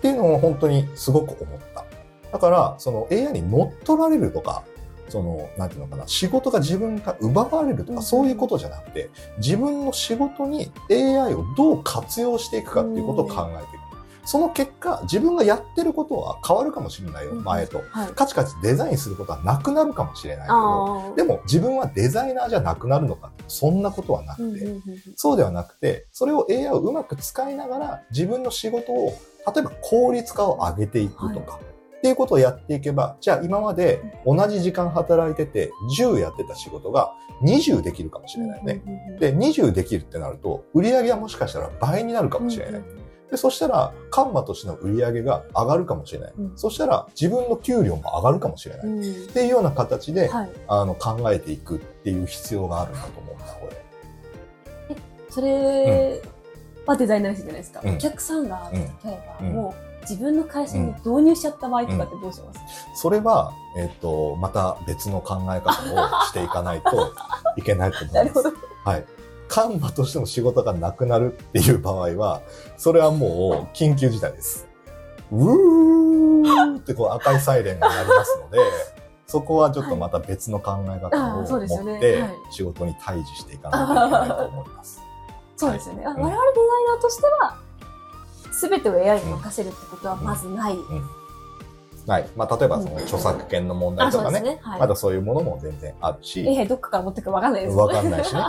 [0.04, 1.86] っていうのを本当にすごく思った。
[2.30, 4.62] だから、その AI に乗っ取られるとか、
[5.08, 13.84] その、なんていうのかな、仕事が自分が奪われるとか、うんそういうことじゃなくて、自分の仕事に AI をどう活用していくかっていうことを考えていく。
[14.26, 17.82] その結果、自分がやってることは変わるかもしれないよ、うん前と。
[17.90, 18.08] はい。
[18.08, 21.14] カチカチデザインすることはなくなるかもしれないけど。
[21.16, 24.66] でも自分はデザイナーじゃなくなるのかそんなことはなくて、
[25.16, 29.14] そうではなくて、それを AI をうまく使いながら自分の仕事を、
[29.52, 31.60] 例えば効率化を上げていくとか、
[31.98, 38.82] っていうことをやっていけば、じゃあ今まで同じ時間働いてて10やってた仕事が20できるかもしれないね。
[38.86, 42.82] うんうんうんで、20できるってなると、売り上げはもしかしたら倍になるかもしれない。
[43.30, 46.32] で、そしたら、カンマとしての売り上げが上がるかもしれない。
[46.38, 48.86] うんそしたら、自分の給料も上がるかもしれない。
[48.86, 50.50] うんっうんていうような形で、はい。
[50.68, 53.84] あの、考えていくっていう必要があるんだと思うんだ、これ。
[55.30, 56.22] それ
[56.92, 57.80] はデザイナーじゃないですか。
[57.82, 62.60] うんお客さんが、うん例えば、うんもう自分の会社に導入しちゃった場合とかってどうします？
[62.94, 67.10] それは、えっ、と、また別の考え方をしていかないと
[67.56, 68.14] いけないと思います。
[68.16, 68.50] なるほど。
[68.84, 69.04] はい。
[69.48, 72.42] カンマとしての仕事がなくなるっていう場合は、
[72.76, 74.66] それはもう緊急事態です。
[75.32, 78.58] うーってこう赤いサイレンが鳴りますので、
[79.26, 85.03] そこはちょっとまた別の考え方を持ってはい仕事に対峙していかないといけないと思います。
[85.56, 86.04] そうですよね。
[86.04, 86.44] あうん我々デザイ
[86.86, 87.58] ナーとしては、
[88.52, 90.74] すべてを AI に任せるってことはまずない。
[90.74, 91.24] うん。
[92.06, 92.28] はい。
[92.36, 94.60] まあ、例えばその著作権の問題あ、とかね。
[94.78, 97.76] まだそういうものも全然あるし、AI どっかから持ってくかわかんないです。
[97.76, 98.40] わかんないしね。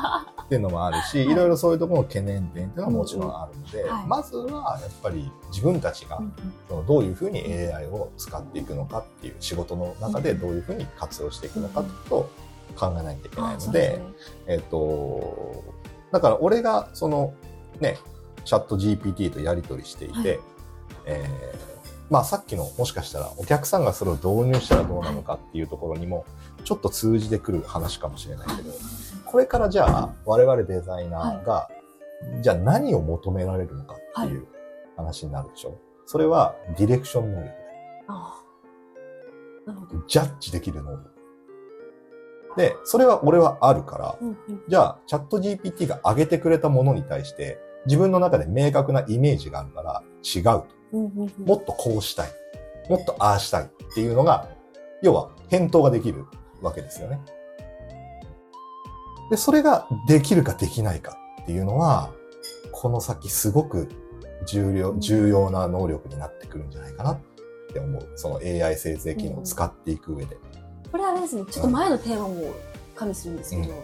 [0.46, 1.28] っていうのもあるし、はい。
[1.32, 3.90] いろいろそういうところの懸念点っていうのはもちろんあるので、うん。
[3.90, 4.08] はい。
[4.08, 6.34] まずはやっぱり自分たちがうん
[6.68, 12.30] そのどういうふうに AI を使っていくのかっていう仕事の中でどういうふうに活用していくのかっていうことを
[12.92, 14.02] 考えないといけないあので、
[14.48, 15.64] えっと、
[16.12, 17.34] だから俺がその
[17.80, 17.98] ね、
[18.46, 20.40] チャット GPT とやり取りしていて、はい
[21.08, 21.76] えー
[22.10, 26.26] まあさっきのもしかしたらお客さんがそれを導入したらどうなのかっていうところにも
[26.64, 28.72] ちょっと通じてくる話かもしれないけど、
[29.26, 31.70] これからじゃあ我々デザイナーが、
[32.42, 34.48] じゃあ何を求められるのかっていう
[34.96, 35.80] 話になるでしょ。
[36.06, 37.52] それはディレクション能力。
[38.08, 38.40] あ
[39.68, 39.70] あ。
[39.70, 40.04] なるほど。
[40.08, 41.15] ジャッジできる能力。
[42.58, 50.68] で、それは俺はあるから、うんうんじゃあ、チャット GPT が上げてくれたものに対して、自分の中で明確なイメージがあるから違うと。
[50.94, 52.30] うんうんうんもっとこうしたい。
[52.90, 54.48] もっとああしたいっていうのが、
[55.02, 56.26] 要は返答ができる
[56.62, 57.20] わけですよね。
[59.30, 62.12] で、それができるかできないかっていうのは、
[62.72, 63.90] この先すごく
[64.48, 67.20] 重要、重要な能力になってくるんじゃないかなっ
[67.70, 68.12] って思う。
[68.16, 70.38] その AI 生成機能を使っていく上で。
[70.96, 72.56] これはあれですね、ちょっと前のテーマも
[72.96, 73.84] 加味するんですけど、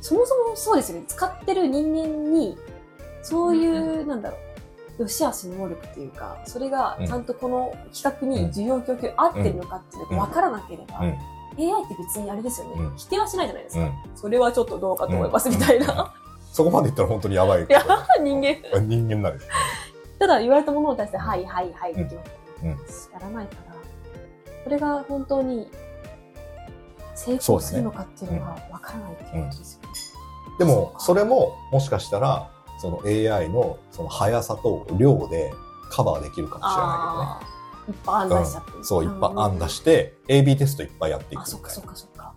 [0.00, 2.56] そもそもそうですよね、使ってる人間に、
[3.20, 4.36] そういう、なんだろ
[4.96, 11.08] う、良し悪しの能力というか、それがちゃんとこの企画に需要供給合ってるのかっていうのが分からなければ、うん。
[11.08, 13.82] AI って別にあれですよね、うん否定はしないじゃないですか。
[13.82, 13.92] うん。
[14.14, 16.14] それはちょっとどうかと思いますみたいな。
[16.52, 17.64] そこまで言ったら本当にやばい。
[17.64, 17.82] いや、
[18.22, 18.54] 人間。
[18.86, 19.48] 人間なんです。
[20.20, 22.30] ただ言われたものに対して、はいはいはい、できます。
[22.62, 23.74] うんやらないから、
[24.62, 25.68] それが本当に
[27.16, 29.88] 成功するのかっていうのが分からないっていうことですよね。
[30.58, 35.52] でも、それも、もしかしたら、その AI のその速さと量で
[35.90, 37.46] カバーできるかもしれないああ、
[37.88, 38.66] いっぱい案内しちゃって。
[38.66, 38.84] けどね。
[38.84, 41.68] そう、いっぱい案出して、AB テストいっぱいやっていくみたいな。
[41.70, 42.34] そっかそっか。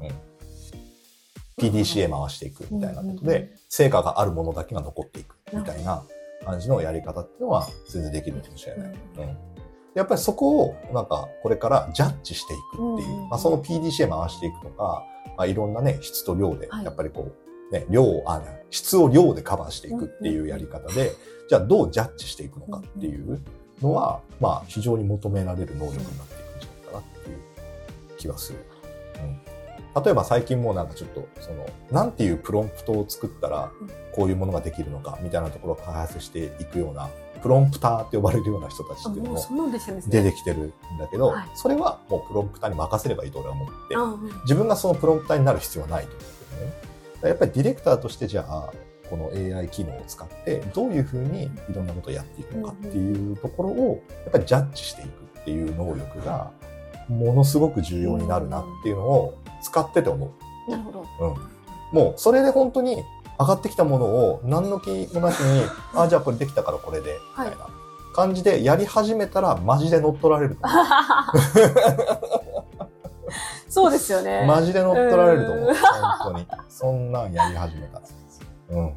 [1.60, 3.26] PDCA 回していくみたいなことうんうんうん。
[3.26, 6.04] で、成果があるものだけが残っていくみたいな
[6.46, 8.94] 感じのやり方っていうのは全然できるかもしれない。
[9.18, 9.59] うん
[10.00, 15.04] やっぱりそこをなんかこれからジャッジしていくっていう、まあ、その PDCA 回していくとか、
[15.38, 16.86] まあ、いろんなね、質と量で、はい。
[16.86, 17.34] やっぱりこ
[17.70, 21.12] う、ね、量を、あ、質を量でカバーしていくっていうやり方で、
[21.50, 23.42] じゃあどうジャッジしていくのかっていう
[23.82, 27.38] のは、まあ非常に求められる能力になっていくんじゃないかなっていう
[28.18, 28.60] 気はする。
[29.96, 37.10] うん、例えば最近もなんかちょっと、その、なんていうプロンプトを作ったらうん、こういうものができるのかみたいなところを開発していくような、
[37.42, 39.72] プロンプターって呼ばれるような人たちあっていうのも。
[40.08, 43.96] 出てきてるんだけど、はいそれはもうプロンプターに任せればいいと俺は思って
[44.44, 46.72] 自分がそのプロンプターになる必要はないと思ってるね。
[46.72, 48.74] だからやっぱりディレクターとしてじゃあ、
[49.10, 55.08] この AI 機能を使ってどういうふうにいろんなことをやっていくのかっていうところをやっぱりジャッジしていく
[55.42, 56.52] っていう能力が
[57.08, 60.32] ものすごく重要になるなっていうのを使ってて思
[60.68, 60.72] う。
[60.72, 61.06] なるほど。
[61.22, 61.36] うん。
[61.92, 63.04] もうそれで本当に
[63.40, 65.64] 上がってきたものを何の気もなしに、
[65.96, 67.68] あ、じゃあこれできたからこれで、みたいな
[68.14, 70.76] 感じでやり始めたらマジで乗っ取られると思
[73.70, 74.24] そうですよう。
[74.24, 74.46] ね。
[74.46, 75.70] マジで乗っ取られると思う。
[75.70, 76.48] うん本当に。
[76.68, 78.06] そんなんやり始めたら。
[78.72, 78.86] うん。
[78.88, 78.94] えー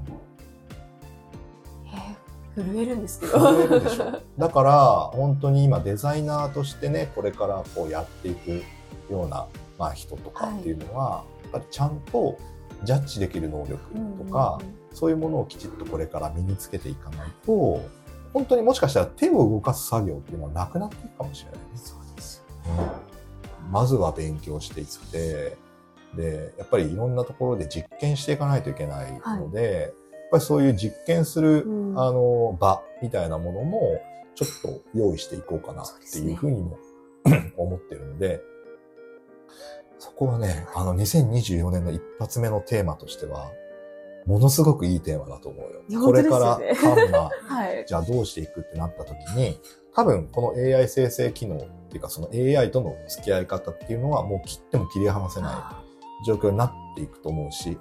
[2.55, 3.39] 震えるんですけど。
[3.39, 4.21] 震えるでしょ。
[4.39, 8.63] だから、本当に今デザイナーとしてね、これからこうやっていく
[9.11, 9.47] ような、
[9.79, 12.37] まあ、人とかっていうのは、やっぱりちゃんと
[12.85, 13.79] ジャッジできる能力
[14.25, 14.61] とか、
[14.92, 17.81] そういうものをきちっとこれから身につけていかないと、
[18.33, 21.90] 本当にもしかしたら手を動かす作業っていうのはなくなっていくかもしれないです。
[21.90, 22.45] そうです。
[23.64, 25.57] うん、まずは勉強していって、
[26.16, 29.92] で、やっぱりいろんなところで実験していかないといけないので、やっ
[30.31, 31.99] ぱりそういう実験する、うん。
[31.99, 34.01] あの、場みたいなものも、
[34.35, 36.79] ちょっと用意していこうかなっていうふうにも、
[37.57, 38.40] 思ってるので、
[40.03, 43.53] そこはね、あの、2024年の一発目のテーマとしては、
[44.27, 45.83] ものすごくいいテーマだと思うよ。
[45.88, 47.85] いやこれからカンマ、 はい。
[47.87, 49.61] じゃあどうしていくってなった時に、
[49.95, 55.81] 多分この AI 生成機能っていうかその AI との付き合い方っていうのはもう切っても切り離せな
[56.25, 57.79] い状況になっていくと思うし、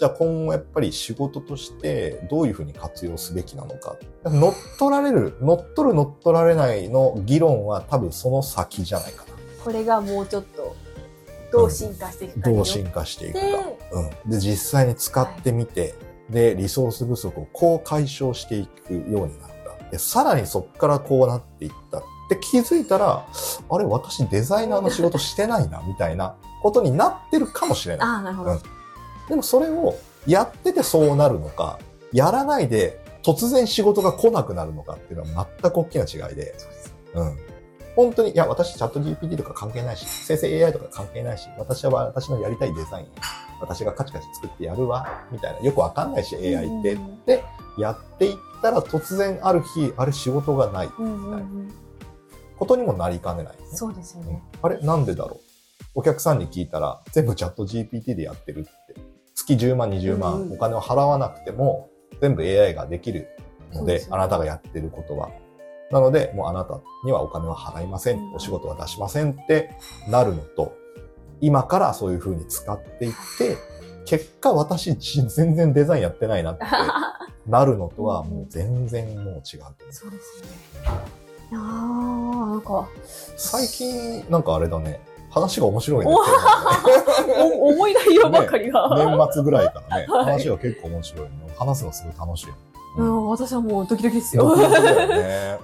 [0.00, 3.96] じゃあ今後やっぱり仕事としてどういうふうに活用すべきなのか。
[4.24, 9.38] 乗っ取られる、乗っ取る乗っ取られないの議論は多分その先じゃないかな。
[9.62, 10.74] これがもうちょっと、
[11.52, 13.40] どう進化していくかによってどう進化していくか。
[13.40, 13.52] で、
[14.24, 14.30] うん。
[14.30, 15.94] で、実際に使ってみて、
[16.30, 19.90] で、リソース不足をこう解消していくようになった。
[19.90, 22.00] で、さらにそこからこうなっていった。
[22.28, 23.26] で、気づいたら、
[23.70, 28.08] あれ、私デザイナーの仕事してないな、みたいなことになってるかもしれない。
[28.08, 28.52] ああ、なるほど。
[28.52, 28.60] うん
[29.28, 29.94] でもそれを
[30.26, 31.78] やっててそうなるのか、
[32.12, 36.94] やらないで突然仕事が来なくなるのかっていうのは全く大きな違いで、そうです。
[37.14, 37.38] うん。
[37.98, 43.06] 本当に、いや、私チャット GPT とか関係ないし、生成 AI とか関係ないし、私は私のやりたいデザイン、
[43.60, 47.42] 私がカチカチ作ってやるわ、みたいな、よくわかんないし、AI って、うんで、
[47.76, 51.74] やっていったら突然ある日、あれ仕事がないうんうんうん。
[52.56, 53.62] ことにもなりかねない、ね。
[53.74, 54.44] そうですようんね。
[54.62, 55.40] あれなんでだろう？
[55.96, 58.70] お客さんに聞いたら、全部チャット GPT でやってるって。
[59.34, 63.26] 月10万、20万、お金を払わなくても、全部 AI ができる
[63.72, 65.30] ので、でねあなたがやってることは。
[65.90, 69.70] なので、もうあなたにはお金は払いません、うんお仕事は出しませんって
[70.08, 70.76] なるのと、
[71.40, 73.56] 今からそういう風に使っていって、
[74.04, 76.64] 結果私全然デザインやってないなって
[77.46, 79.42] なるのとはもう全然もう違う。
[79.90, 80.46] そうですよ
[80.82, 81.18] ね。
[81.52, 82.88] ああ、なんか、
[83.36, 85.00] 最近なんかあれだね、
[85.40, 86.12] 話が面白いね。
[86.12, 88.88] おテーマがねお重い内容ばかりが。
[88.96, 91.30] 年末ぐらいからね、はい話が結構面白いの。
[91.58, 92.46] 話すのすごい楽しい。
[92.96, 94.48] うん、私はもうドキドキですよ。
[94.56, 95.58] ドキドキだよね。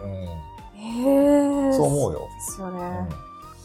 [0.75, 1.73] へえ。
[1.73, 2.79] そう思うよですようん。
[2.79, 3.09] ね。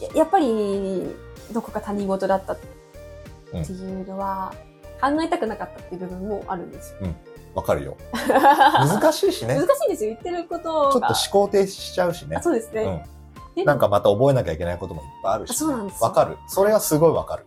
[0.00, 1.14] ややっぱり、
[1.52, 4.52] どこか他人事だったっていうのは、
[5.00, 7.08] 考えたくなかったっていう部分もあるんですよ。
[7.54, 7.96] わかるよ。
[8.12, 9.56] 難しいしね。
[9.56, 10.92] 難しいんですよ、言ってることが。
[10.92, 12.42] ちょっと思考停止しちゃうしねあ。
[12.42, 12.82] そうですね。
[12.82, 13.02] うん。
[13.56, 15.50] えなんかまた覚えなきゃいけないこともいっぱいあるし。
[15.50, 16.36] あそうなんでわかる。
[16.48, 17.44] それはすごいわかる。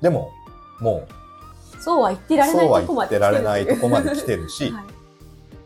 [0.00, 0.32] でも、
[0.80, 1.06] も
[1.78, 4.84] そうは言ってらう、れないうとこまで言ってられないとこまで来るてるし、はい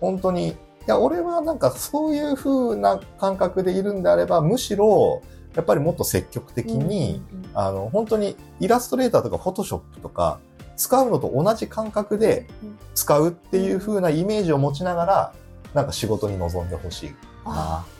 [0.01, 0.55] 本当に、い
[0.87, 5.23] や、俺はなんかそういう風な感覚でいるんであれば、むしろ、
[5.55, 10.39] やっぱりもっと積極的に、うんうんうんあの、本当にイラストレーターとかフォトショップとか、
[10.77, 15.33] 使うのと同じ感覚でうん使うっていう風なイメージを持ちながら、
[15.75, 17.96] なんか仕事に臨んでほしいあな。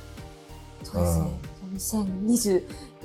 [0.83, 2.07] そうですね。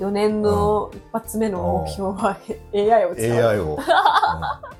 [0.00, 2.38] 2024年の一発目の目標は
[2.74, 3.30] AI を使う。
[3.30, 4.72] AI を、 うん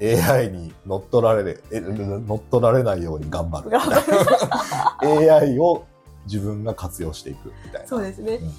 [0.00, 3.70] AI に乗っ取られる、え乗っ取られないように頑張る。
[3.70, 5.84] 頑張る AI を
[6.26, 7.88] 自分が活用していくみたいな。
[7.88, 8.52] そうですねうん。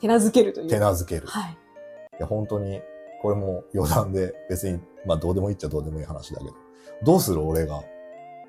[0.00, 0.68] 手なずけるという。
[0.68, 1.26] 手なずける。
[1.26, 1.52] はい。
[1.52, 1.56] い
[2.20, 2.80] や、本当に、
[3.22, 6.54] これも余談で別に、まあどうでもいいっちゃどうでもいい話だけど、
[7.04, 7.82] どうする俺が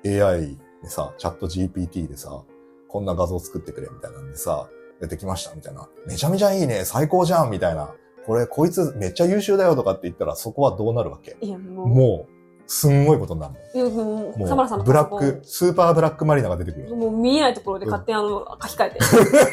[0.04, 2.42] ？AI でさ、チャット GPT でさ、
[2.90, 4.68] こんな画像作ってくれみたいなんでさ、
[5.00, 5.88] 出てきましたみたいな。
[6.06, 7.94] めちゃめちゃいいね、最高じゃんみたいな。
[8.26, 11.36] これ、こいつめっちゃ優秀だよとかって言ったら、そこはどうなるわけ？
[11.40, 12.32] いや、もう、もう、
[12.66, 14.46] すんごいことになるの。
[14.46, 16.94] サマラさんのもう、ブラック、スーパーブラックマリナが出てくる。
[16.94, 18.98] もう見えないところで勝手にあの、 書き換えて。
[19.00, 19.52] ああれ？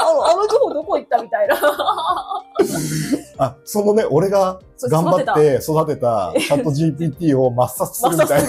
[0.00, 1.56] あの、あの情報どこ行ったみたいな。
[3.38, 8.42] あ、そのね、俺が頑張って育てた チャット GPT を抹殺するみたい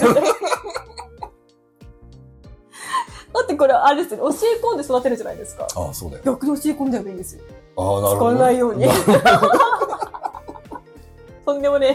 [3.32, 5.66] だってこれ、あれですよね、教え込んで育てるじゃないですか。
[5.76, 6.22] ああ、そうだよ。
[6.24, 7.42] 逆に教え込んでもいいんですよ。
[7.76, 8.16] ああ、なるほど。
[8.16, 8.92] 使わないようにな
[11.44, 11.94] とんでもね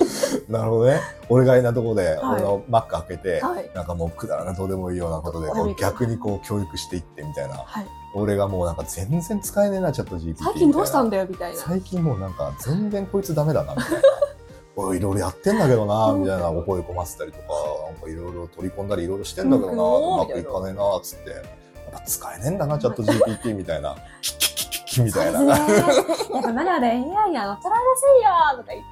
[0.49, 0.99] なるほどね。
[1.29, 3.69] 俺がいなとこで、はい俺の Mac 開けて、はい。
[3.73, 7.55] なんかもうくだらないどうでもいいようなことで、こう逆にこう教育していってみたいな。
[7.57, 7.85] はい。
[8.13, 10.35] 俺がもうなんか全然使えねえな、チャット GPT。
[10.43, 11.57] 最近どうしたんだよ、みたいな。
[11.57, 14.01] 最近もうなんか全然こいつダメだな、みたいな。
[14.77, 17.45] おいいろいろやってんだけどな、みたいな覚え込ませたりとか、
[17.91, 21.29] なんかいろいろ取り込んだりいろいろしてんだけどな、うんうまくいかねえな、つって。
[21.29, 21.43] やっ
[21.93, 23.95] ぱ使えねえんだな、チャット GPT みたいな。
[24.21, 25.39] キキキキキみたいな。
[25.55, 26.35] そうですね。
[26.35, 28.83] やっぱまだまだ AI や乗っ取られやすいよとか言っ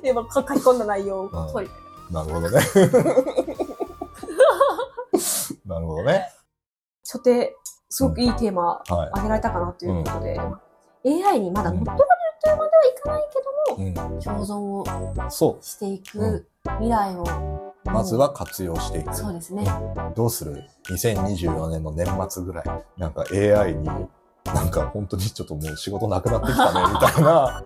[0.02, 1.72] で、まあ、書き込んだ内容を取り。
[2.14, 2.60] なるほどね。
[5.66, 6.28] なるほどね。
[7.04, 7.56] 初手、
[7.88, 10.38] すごくいいテーマは挙げられたかなということで、
[11.04, 12.06] AI にまだ乗っ取られる
[12.46, 14.20] というまではいかないけども。
[14.22, 16.46] 共存をそしていくうん
[16.78, 17.90] 未来を、う。
[17.90, 19.14] まずは活用していく。
[19.14, 19.64] そうですね。
[20.14, 22.64] どうする ?2024 年の年末ぐらい。
[22.96, 23.88] なんか AI に、
[24.54, 27.64] なんか本当にちょっともう仕事なくなってきたね、 みたいな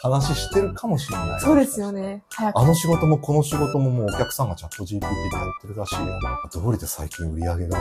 [0.00, 1.40] 話してるかもしれない。
[1.40, 2.24] そうですよね。
[2.30, 2.58] 早く。
[2.58, 6.06] あの仕事もこの仕事ももうお客さんがチャット GPT でやってるらしいよ。
[6.52, 7.78] どうりで最近売り上げが。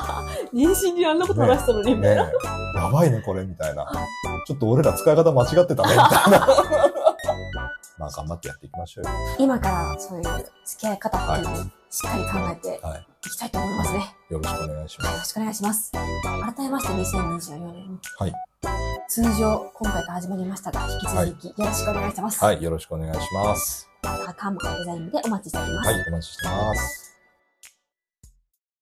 [0.54, 2.00] 妊娠にあんなこと話したのに。
[2.00, 2.14] ねえ、
[2.78, 3.90] やばいね、これ、みたいな。
[4.46, 6.48] ちょっと俺ら使い方間違ってたね、みたいな。
[8.04, 9.10] まあ、頑張ってやっていきましょうよ。
[9.38, 10.24] 今からそういう
[10.64, 13.06] 付き合い方っていうのをしっかり考えてはい。
[13.26, 14.16] いきたいと思いますね。
[14.28, 15.92] よろしくお願いしまよろしくお願いします。
[15.92, 18.00] 改めまして2024年。
[18.18, 18.32] はい。
[19.08, 22.38] 通常、今回から始まりましたが、引き続きよろしくお願いします。
[22.38, 22.44] す。
[22.44, 23.88] はい、よろしくお願いします。
[24.02, 25.90] また、カンマデザインでお待ちしております。
[25.90, 27.13] はい、お待ちしてます。